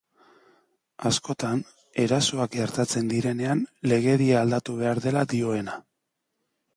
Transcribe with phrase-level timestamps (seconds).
[1.09, 1.59] Askotan,
[2.05, 3.61] erasoak gertatzen direnean
[3.93, 5.77] legedia aldatu behar dela dioena.